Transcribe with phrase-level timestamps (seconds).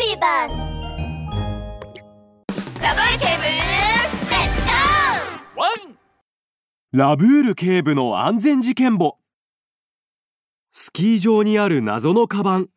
[0.00, 0.52] ビーバス
[2.80, 5.98] ラブール警部レッツゴーワン
[6.90, 9.18] ラブール警部の安全事件簿。
[10.72, 12.70] スキー場にある謎のカバン。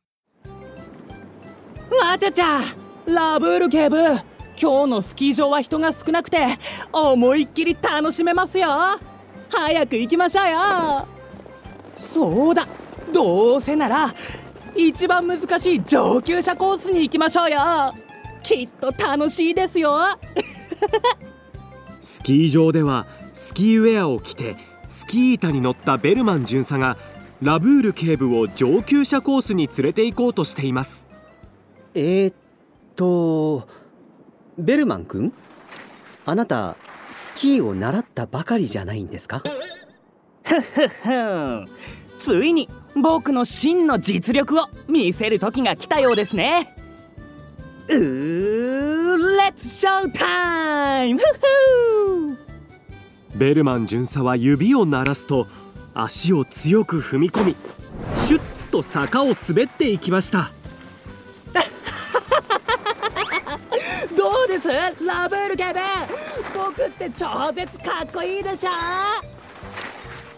[1.97, 2.59] わちゃちゃ。
[3.05, 3.95] ラブール警部。
[4.61, 6.45] 今日のスキー場は人が少なくて
[6.91, 8.67] 思いっきり楽しめますよ。
[9.49, 11.07] 早く行きましょうよ。
[11.95, 12.67] そうだ。
[13.13, 14.13] どうせなら
[14.75, 17.59] 一番難しい上級者コースに行きましょうよ。
[18.41, 19.97] きっと楽しいですよ。
[22.01, 24.55] スキー場ではスキーウェアを着て
[24.87, 26.97] スキー板に乗ったベルマン巡査が
[27.41, 31.07] ラブール警部を上級者コースに連れて行こうとしています。
[31.95, 32.35] えー、っ
[32.95, 33.67] と
[34.57, 35.31] ベルマン君？
[36.25, 36.75] あなた
[37.11, 39.43] スキーを習ったばかりじゃないんですか？
[42.23, 46.73] ついに僕の真の実力を見せる時が来たようですね。
[47.89, 51.19] うーレッツショータイム
[53.35, 55.47] ベルマン巡査は指を鳴らすと
[55.93, 57.57] 足を強く踏み込み
[58.15, 60.49] シュッと坂を滑っていきました。
[64.15, 64.69] どうです？
[64.69, 64.93] ラ
[65.27, 65.79] ブール警部
[66.55, 68.69] 僕って超絶かっこいいでしょ？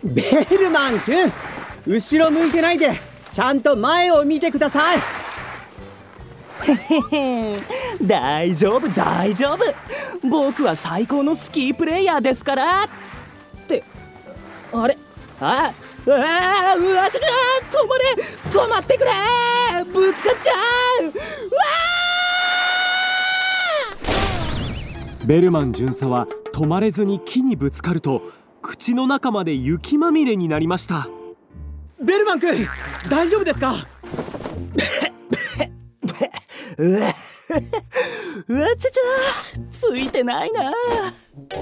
[0.04, 0.24] ベ
[0.58, 1.32] ルマン君
[1.88, 3.00] 後ろ向いてないで
[3.32, 4.98] ちゃんと前を見てください。
[8.02, 10.28] 大丈夫大丈夫。
[10.28, 12.84] 僕は最高のスキープレイヤーですから。
[12.86, 12.88] っ
[13.68, 13.84] て
[14.74, 14.98] あれ？
[15.42, 15.74] あ
[16.08, 17.28] ああうわちゃちゃ
[17.70, 18.04] 止まれ。
[18.50, 19.12] 止まってくれ。
[19.94, 20.54] ぶつかっちゃ
[21.02, 21.06] う。
[21.06, 21.14] うわ
[25.26, 28.22] ベルマン巡査は止まれずに木にぶつかると
[28.62, 31.10] 口の中まで雪まみれになりました。
[32.06, 32.68] ベルマン君
[33.10, 33.74] 大丈夫ですか？
[36.78, 37.00] うわ
[38.48, 39.02] うわちゃちゃ
[39.72, 40.72] ついてないな。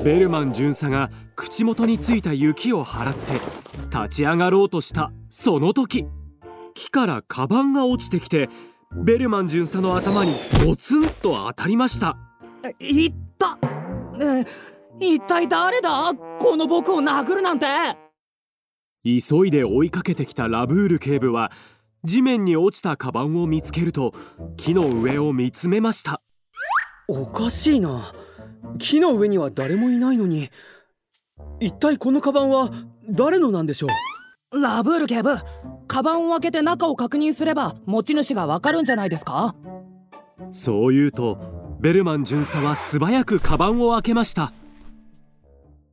[0.04, 3.34] ベルマン巡査が口元についた雪を払って
[3.96, 6.08] 立ち上がろうとしたその時
[6.74, 8.50] 木からカバンが落ちてきて
[8.92, 10.34] ベルマン巡査の頭に
[10.66, 12.18] ゴツンと当たりました。
[12.80, 13.58] いった
[14.20, 14.44] え
[15.00, 16.14] 一体誰だ？
[16.40, 17.66] この僕を殴るなんて
[19.06, 21.52] 急いで追いかけてきたラブール警部は
[22.06, 24.14] 地面に落ちたカバンを見つけると
[24.56, 26.22] 木の上を見つめました。
[27.10, 28.14] おかしいな。
[28.80, 30.50] 木の上には誰もいないのに。
[31.60, 32.72] 一体このカバンは
[33.10, 33.88] 誰のなんでしょ
[34.52, 34.62] う？
[34.62, 35.36] ラブール警部
[35.88, 39.56] カバンを開けて中を確認すれば持ち主がわかるんじゃないですか？
[40.52, 44.54] そう言うとベルマン巡査は素早くカバンを開けました。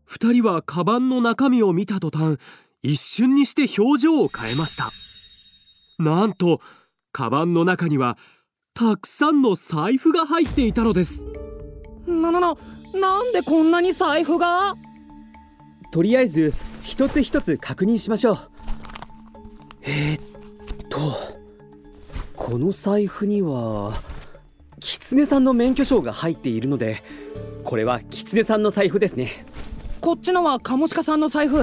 [0.04, 2.38] 二人はカバンの中身を見た途端
[2.82, 4.91] 一瞬にして表情を変えました。
[5.98, 6.60] なんと
[7.12, 8.16] カバンの中には
[8.72, 11.26] たくさんの財布が入っていたのです。
[12.06, 12.56] ななな
[12.94, 14.74] なんでこんなに財布が？
[15.92, 18.38] とりあえず一つ一つ確認しましょう。
[19.82, 20.98] えー、っと
[22.34, 23.92] この財布には
[24.80, 27.02] キツネさんの免許証が入っているので
[27.64, 29.44] これはキツネさんの財布ですね
[30.00, 31.62] こっちのはカモシカさんの財布。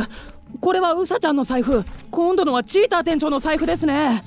[0.61, 1.83] これはウサちゃんの財布。
[2.11, 4.23] 今度のはチーター店長の財布ですね。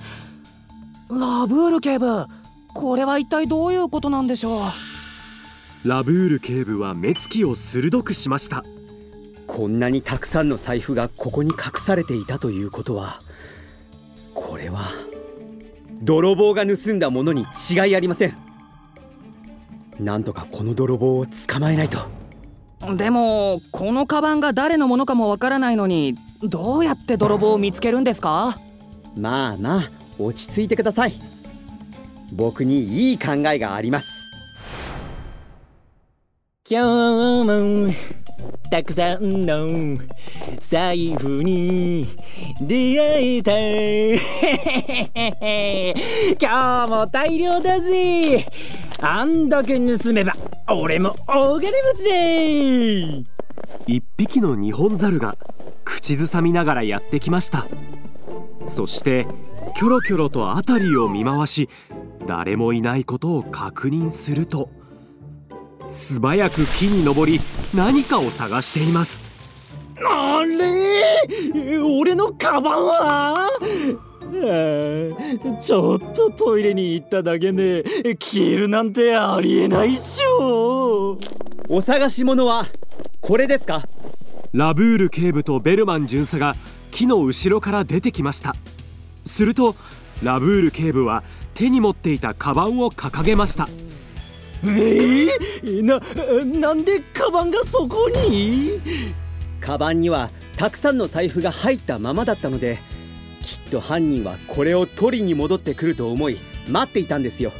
[1.09, 2.27] ラブール警部。
[2.75, 5.89] これは一体どういうことなんでしょう？
[5.89, 8.65] ラブール警部は目つきを鋭くしました。
[9.47, 13.21] こんなにたくさんの財布がここに隠されていたということは
[14.35, 14.91] これは
[16.03, 18.37] 泥棒が盗んだものに違いありません。
[19.99, 22.20] なんとかこの泥棒を捕まえないと。
[22.97, 28.57] でもこのカバンが誰のものかもわからないのにどうやって泥棒を見つけるんですか？
[29.17, 31.13] まあまあ落ち着いてください。
[32.33, 34.09] 僕にいい考えがあります。
[36.69, 37.93] 今日も
[38.71, 39.99] たくさんの
[40.61, 42.09] 財布に
[42.61, 43.53] 出会えた。
[46.41, 48.47] 今日も大量だぜ
[49.03, 50.33] あんだけ盗めば
[50.69, 53.25] 俺も大金持ちで
[53.87, 55.37] 一匹のニホンザルが
[55.85, 57.67] 口ずさみながらやってきました。
[58.67, 59.27] そして
[59.75, 61.69] キョロキョロと辺りを見回し
[62.27, 64.69] 誰もいないことを確認すると
[65.89, 67.41] 素早く木に登り
[67.75, 69.31] 何かを探しています。
[70.07, 71.29] あれ？
[71.83, 73.47] 俺のカバンは？
[73.47, 73.51] あ
[75.61, 77.83] ちょっとトイレに行っただけで
[78.19, 81.19] 消えるなんてありえないっしょ。
[81.69, 82.67] お探し物は
[83.21, 83.83] これですか？
[84.53, 86.55] ラブール警部とベルマン巡査が
[86.91, 88.55] 木の後ろから出てきました。
[89.25, 89.75] すると
[90.23, 91.23] ラブール警部は
[91.55, 93.69] 手に持っていたカバンを掲げました。
[94.63, 96.01] えー、な
[96.45, 98.81] なんでカバンがそこに？
[99.61, 102.79] カバンにはたくさんの財布が入ったままだったので
[103.43, 106.39] きっと犯人はこれを取りに戻ってくると思い
[106.71, 107.53] 待っていたんですよ。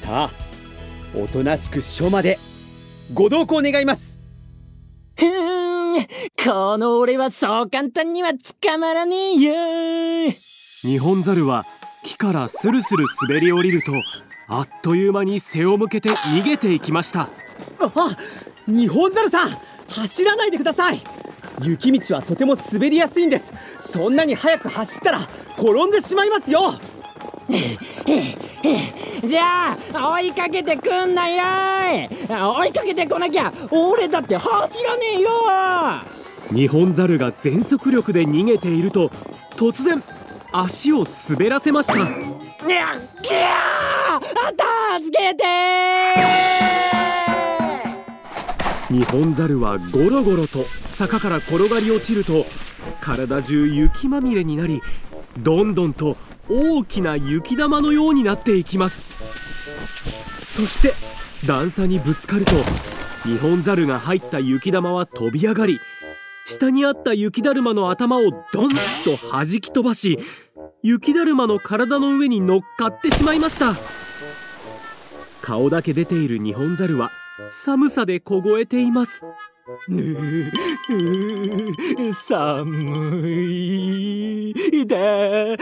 [0.00, 0.30] さあ
[1.14, 2.38] おとなしく署まで
[3.12, 4.18] ご同行願います。
[5.18, 6.06] ふーん
[6.44, 8.30] この俺はそう簡単には
[8.62, 10.32] 捕まらねえよ。
[10.84, 11.66] ニホンザルは
[12.02, 13.92] 木からスルスル滑り降りると
[14.48, 17.28] あっという間に背を向けて逃げていきました。
[17.80, 18.16] あ
[18.66, 19.50] ニホンザルさん
[19.88, 21.00] 走らないでください。
[21.62, 23.52] 雪道はとても滑りやすいんです
[23.90, 25.20] そんなに速く走ったら
[25.58, 26.74] 転んでしまいますよ。
[29.24, 31.42] じゃあ追いかけてくんなよ
[32.58, 35.28] 追いかけてこなきゃ俺だって走らねえよ。
[36.52, 39.10] ニホンザルが全速力で逃げていると
[39.56, 40.02] 突然
[40.52, 41.94] 足を滑らせました。
[41.96, 41.98] い
[42.70, 45.44] やきゃー助けて
[48.90, 52.44] ニホンザルはゴロゴロと坂から転がり落ちると
[53.00, 54.80] 体中雪まみれになり
[55.38, 56.16] どんどんと
[56.48, 59.02] 大きな雪玉のようになっていきます。
[60.44, 60.92] そして
[61.46, 62.52] 段差にぶつかると
[63.24, 65.78] ニホンザルが入った雪玉は飛び上がり
[66.44, 68.70] 下にあった雪だるまの頭をドン
[69.04, 70.18] と弾き飛ばし
[70.82, 73.76] 雪だるまの体の上に乗っかってしまいました。
[75.42, 77.10] 顔だけ出ているニホンザルは
[77.50, 79.24] 寒さで凍えています。
[82.12, 84.54] 寒い
[84.86, 85.56] だ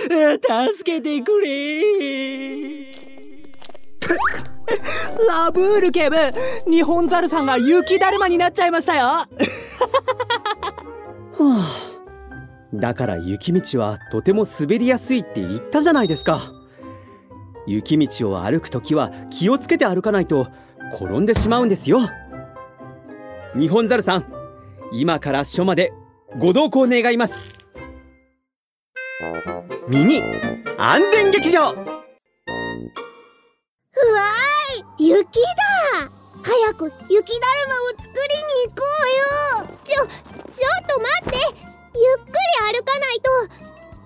[0.72, 2.92] 助けてくれ。
[5.28, 6.16] ラブール警部
[6.70, 9.04] 日本ザルさんが雪だるまになっちゃいましたよ。
[9.04, 9.26] は
[11.38, 11.66] あ。
[12.74, 16.52] だから雪道はとても滑りやすいって言ったじゃないですか。
[17.66, 20.48] 雪道を歩くときは気をつけて歩かないと
[20.94, 22.08] 転んでしまうんですよ
[23.56, 24.24] 日本ザルさん
[24.92, 25.92] 今から署まで
[26.38, 27.68] ご同行願います。
[29.88, 30.22] ミニ。
[30.76, 31.72] 安全劇場。
[31.72, 35.48] うわーい雪だ。
[36.44, 38.82] 早く雪だるまを作りに行こ
[39.60, 39.76] うよ。
[39.84, 41.38] ちょちょっと待って。
[41.94, 42.34] ゆっくり
[42.76, 43.30] 歩かないと。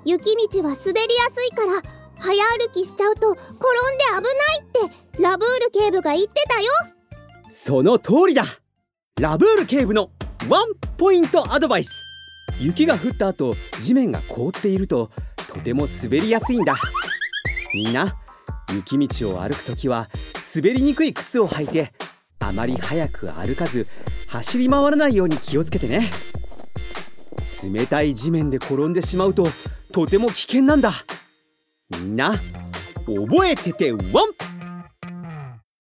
[0.04, 1.82] 雪道は滑りやすいから
[2.18, 6.68] 早歩きしちゃうと転んで危ないってラブール警部が言ってたよ。
[7.52, 8.44] その通りだ
[9.20, 10.11] ラブール警部の
[10.49, 11.91] ワンポイントアドバイス。
[12.59, 15.11] 雪が降った後地面が凍っていると
[15.49, 16.76] とても滑りやすいんだ。
[17.75, 18.17] みんな
[18.73, 20.09] 雪道を歩くときは
[20.56, 21.93] 滑りにくい靴を履いて
[22.38, 23.87] あまり速く歩かず
[24.29, 26.11] 走り回らないように気をつけてね。
[27.62, 29.47] 冷たい地面で転んでしまうと
[29.93, 30.91] とても危険なんだ。
[31.91, 32.41] みんな
[33.05, 34.31] 覚えててワン